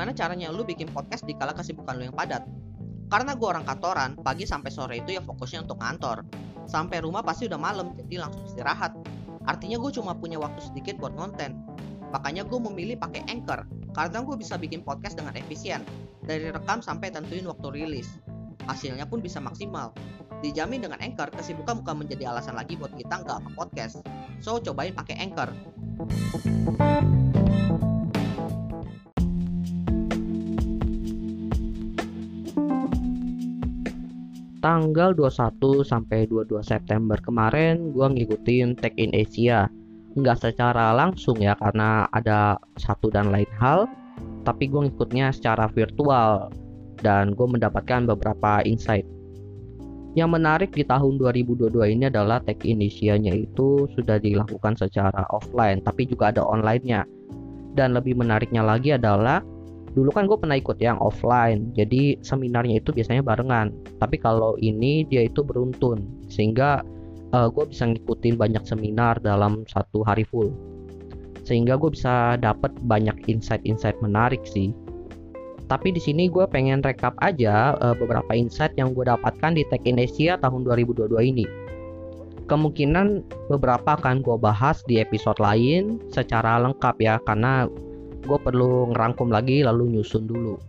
[0.00, 2.40] gimana caranya lu bikin podcast di kala kesibukan lu yang padat.
[3.12, 6.24] Karena gue orang kantoran, pagi sampai sore itu ya fokusnya untuk kantor.
[6.64, 8.96] Sampai rumah pasti udah malam, jadi langsung istirahat.
[9.44, 11.60] Artinya gue cuma punya waktu sedikit buat konten.
[12.16, 15.84] Makanya gue memilih pakai Anchor, karena gue bisa bikin podcast dengan efisien.
[16.24, 18.08] Dari rekam sampai tentuin waktu rilis.
[18.64, 19.92] Hasilnya pun bisa maksimal.
[20.40, 24.00] Dijamin dengan Anchor, kesibukan bukan menjadi alasan lagi buat kita nggak ke podcast.
[24.40, 25.52] So, cobain pakai Anchor.
[34.60, 39.66] Tanggal 21 sampai 22 September kemarin gue ngikutin Tech in Asia.
[40.14, 43.88] Nggak secara langsung ya karena ada satu dan lain hal
[44.44, 46.52] tapi gue ngikutnya secara virtual
[47.00, 49.08] dan gue mendapatkan beberapa insight.
[50.18, 55.80] Yang menarik di tahun 2022 ini adalah Tech in Asia-nya itu sudah dilakukan secara offline
[55.80, 57.08] tapi juga ada online-nya.
[57.70, 59.38] Dan lebih menariknya lagi adalah
[59.90, 63.74] dulu kan gue pernah ikut yang offline jadi seminarnya itu biasanya barengan.
[63.98, 66.82] Tapi kalau ini dia itu beruntun sehingga
[67.34, 70.54] uh, eh, gue bisa ngikutin banyak seminar dalam satu hari full.
[71.42, 74.70] Sehingga gue bisa dapat banyak insight-insight menarik sih.
[75.66, 79.82] Tapi di sini gue pengen rekap aja uh, beberapa insight yang gue dapatkan di Tech
[79.86, 81.46] in Asia tahun 2022 ini.
[82.50, 87.70] Kemungkinan beberapa akan gue bahas di episode lain secara lengkap ya karena
[88.24, 90.60] gue perlu ngerangkum lagi lalu nyusun dulu.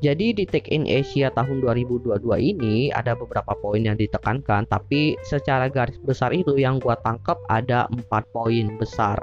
[0.00, 5.68] Jadi di Take in Asia tahun 2022 ini ada beberapa poin yang ditekankan, tapi secara
[5.68, 9.20] garis besar itu yang gue tangkap ada empat poin besar.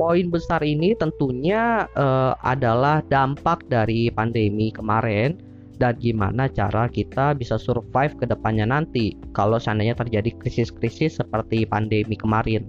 [0.00, 5.36] Poin besar ini tentunya uh, adalah dampak dari pandemi kemarin
[5.76, 12.16] dan gimana cara kita bisa survive ke depannya nanti kalau seandainya terjadi krisis-krisis seperti pandemi
[12.16, 12.64] kemarin.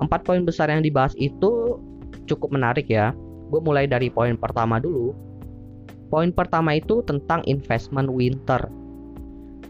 [0.00, 1.69] Empat poin besar yang dibahas itu
[2.30, 3.10] cukup menarik ya.
[3.50, 5.10] Gue mulai dari poin pertama dulu.
[6.10, 8.62] Poin pertama itu tentang investment winter.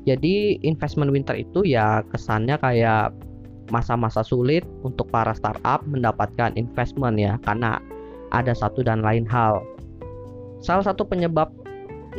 [0.08, 3.12] Jadi investment winter itu ya kesannya kayak
[3.68, 7.78] masa-masa sulit untuk para startup mendapatkan investment ya karena
[8.32, 9.60] ada satu dan lain hal.
[10.60, 11.52] Salah satu penyebab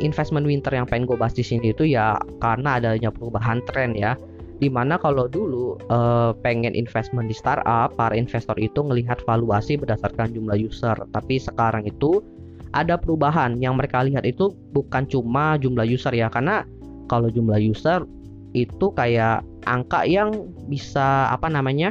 [0.00, 4.16] investment winter yang pengen gue bahas di sini itu ya karena adanya perubahan tren ya
[4.62, 10.30] Di mana kalau dulu uh, pengen investment di startup, para investor itu melihat valuasi berdasarkan
[10.30, 10.94] jumlah user.
[11.10, 12.22] Tapi sekarang itu
[12.70, 13.58] ada perubahan.
[13.58, 16.62] Yang mereka lihat itu bukan cuma jumlah user ya, karena
[17.10, 18.06] kalau jumlah user
[18.54, 20.30] itu kayak angka yang
[20.70, 21.90] bisa apa namanya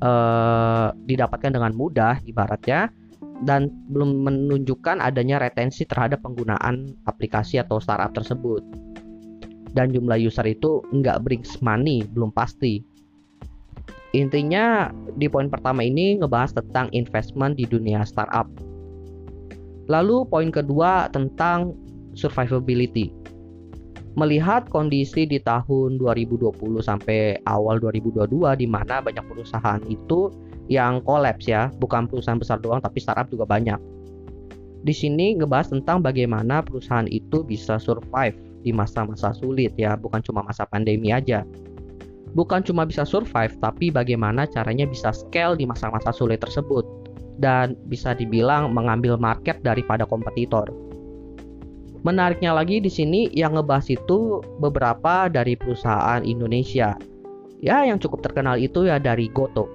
[0.00, 2.88] uh, didapatkan dengan mudah ibaratnya.
[3.40, 8.60] Dan belum menunjukkan adanya retensi terhadap penggunaan aplikasi atau startup tersebut
[9.74, 12.82] dan jumlah user itu nggak brings money belum pasti.
[14.10, 18.50] Intinya di poin pertama ini ngebahas tentang investment di dunia startup.
[19.86, 21.78] Lalu poin kedua tentang
[22.18, 23.14] survivability.
[24.18, 26.50] Melihat kondisi di tahun 2020
[26.82, 30.34] sampai awal 2022 di mana banyak perusahaan itu
[30.66, 33.78] yang kolaps ya, bukan perusahaan besar doang tapi startup juga banyak.
[34.82, 40.44] Di sini ngebahas tentang bagaimana perusahaan itu bisa survive di masa-masa sulit ya, bukan cuma
[40.44, 41.44] masa pandemi aja.
[42.30, 46.86] Bukan cuma bisa survive, tapi bagaimana caranya bisa scale di masa-masa sulit tersebut
[47.42, 50.70] dan bisa dibilang mengambil market daripada kompetitor.
[52.00, 56.96] Menariknya lagi di sini yang ngebahas itu beberapa dari perusahaan Indonesia.
[57.60, 59.68] Ya, yang cukup terkenal itu ya dari Goto.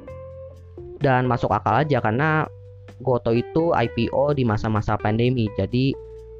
[0.97, 2.49] Dan masuk akal aja karena
[3.03, 5.45] Goto itu IPO di masa-masa pandemi.
[5.53, 5.93] Jadi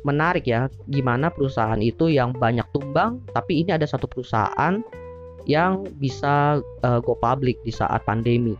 [0.05, 4.85] menarik ya gimana perusahaan itu yang banyak tumbang tapi ini ada satu perusahaan
[5.49, 8.53] yang bisa uh, go public di saat pandemi.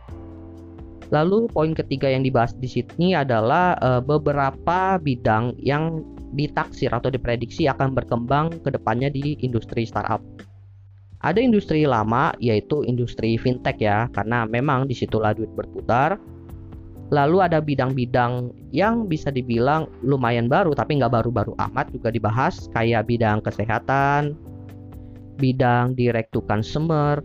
[1.14, 6.02] Lalu poin ketiga yang dibahas di sini adalah uh, beberapa bidang yang
[6.34, 10.18] ditaksir atau diprediksi akan berkembang ke depannya di industri startup.
[11.22, 16.18] Ada industri lama yaitu industri fintech ya, karena memang di situlah duit berputar
[17.14, 23.06] Lalu ada bidang-bidang yang bisa dibilang lumayan baru tapi nggak baru-baru amat juga dibahas kayak
[23.06, 24.34] bidang kesehatan,
[25.38, 27.22] bidang direct to consumer,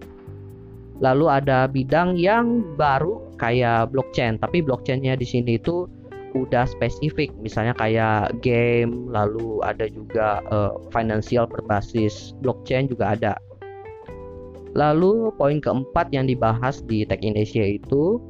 [1.01, 4.37] lalu ada bidang yang baru kayak blockchain.
[4.37, 5.89] Tapi blockchainnya di sini itu
[6.37, 7.33] udah spesifik.
[7.41, 13.33] Misalnya kayak game lalu ada juga uh, financial berbasis blockchain juga ada.
[14.71, 18.23] Lalu poin keempat yang dibahas di Tech in Asia itu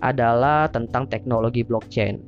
[0.00, 2.20] adalah tentang teknologi blockchain.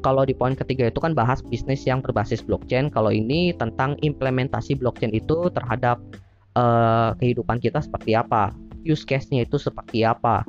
[0.00, 2.88] Kalau di poin ketiga itu kan bahas bisnis yang berbasis blockchain.
[2.88, 6.00] Kalau ini tentang implementasi blockchain itu terhadap
[6.56, 8.48] uh, kehidupan kita seperti apa,
[8.84, 10.44] use case-nya itu seperti apa.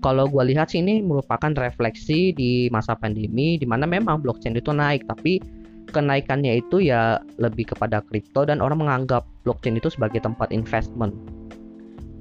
[0.00, 4.72] kalau gue lihat sih ini merupakan refleksi di masa pandemi di mana memang blockchain itu
[4.72, 5.44] naik tapi
[5.90, 11.12] kenaikannya itu ya lebih kepada kripto dan orang menganggap blockchain itu sebagai tempat investment.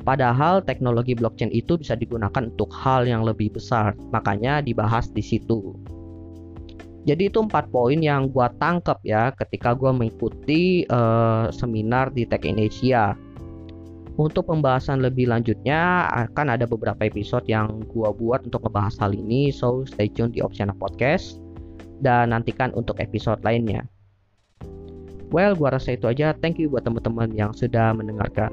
[0.04, 5.76] Padahal teknologi blockchain itu bisa digunakan untuk hal yang lebih besar, makanya dibahas di situ.
[7.08, 12.44] Jadi itu empat poin yang gue tangkap ya ketika gue mengikuti uh, seminar di Tech
[12.44, 13.16] in Asia.
[14.20, 19.48] Untuk pembahasan lebih lanjutnya akan ada beberapa episode yang gue buat untuk membahas hal ini,
[19.48, 21.40] so stay tune di Opsiana Podcast
[22.04, 23.88] dan nantikan untuk episode lainnya.
[25.32, 26.36] Well, gue rasa itu aja.
[26.36, 28.52] Thank you buat teman-teman yang sudah mendengarkan.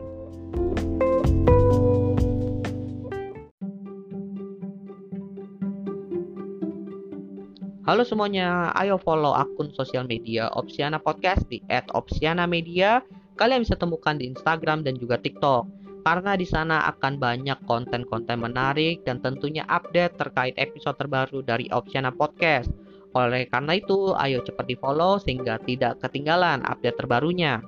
[7.87, 12.99] Halo semuanya, ayo follow akun sosial media Opsiana Podcast di @opsiana_media.
[13.38, 15.71] Kalian bisa temukan di Instagram dan juga TikTok.
[16.03, 22.11] Karena di sana akan banyak konten-konten menarik dan tentunya update terkait episode terbaru dari Opsiana
[22.11, 22.75] Podcast.
[23.15, 27.62] Oleh karena itu, ayo cepat di-follow sehingga tidak ketinggalan update terbarunya.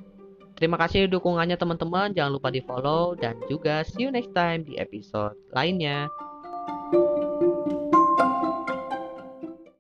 [0.59, 5.38] Terima kasih dukungannya teman-teman, jangan lupa di-follow dan juga see you next time di episode
[5.55, 6.11] lainnya.
[6.91, 7.28] thank you